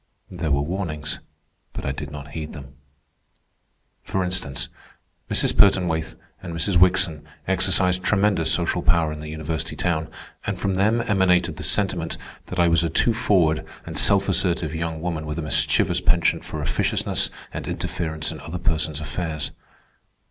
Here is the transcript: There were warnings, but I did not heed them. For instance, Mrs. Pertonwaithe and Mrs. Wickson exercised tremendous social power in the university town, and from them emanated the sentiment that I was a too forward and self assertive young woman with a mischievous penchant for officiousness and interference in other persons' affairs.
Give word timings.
There 0.31 0.49
were 0.49 0.63
warnings, 0.63 1.19
but 1.73 1.85
I 1.85 1.91
did 1.91 2.09
not 2.09 2.31
heed 2.31 2.53
them. 2.53 2.73
For 4.01 4.23
instance, 4.23 4.67
Mrs. 5.29 5.55
Pertonwaithe 5.55 6.15
and 6.41 6.55
Mrs. 6.55 6.75
Wickson 6.75 7.23
exercised 7.47 8.01
tremendous 8.03 8.51
social 8.51 8.81
power 8.81 9.11
in 9.11 9.19
the 9.19 9.29
university 9.29 9.75
town, 9.75 10.07
and 10.47 10.57
from 10.59 10.73
them 10.73 11.01
emanated 11.05 11.57
the 11.57 11.61
sentiment 11.61 12.17
that 12.47 12.59
I 12.59 12.67
was 12.67 12.83
a 12.83 12.89
too 12.89 13.13
forward 13.13 13.63
and 13.85 13.95
self 13.95 14.27
assertive 14.27 14.73
young 14.73 15.01
woman 15.01 15.27
with 15.27 15.37
a 15.37 15.43
mischievous 15.43 16.01
penchant 16.01 16.43
for 16.43 16.63
officiousness 16.63 17.29
and 17.53 17.67
interference 17.67 18.31
in 18.31 18.39
other 18.39 18.57
persons' 18.57 19.01
affairs. 19.01 19.51